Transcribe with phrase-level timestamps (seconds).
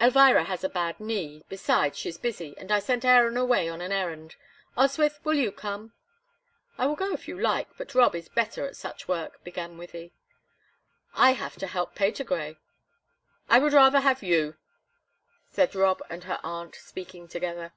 [0.00, 3.92] "Elvira has a bad knee, besides, she's busy, and I sent Aaron away on an
[3.92, 4.34] errand.
[4.76, 5.92] Oswyth, will you come?"
[6.76, 10.10] "I will go if you like, but Rob is better at such work," began Wythie.
[11.14, 12.56] "I have to help Patergrey,"
[13.48, 14.56] "I would rather have you,"
[15.48, 17.72] said Rob and her aunt, speaking together.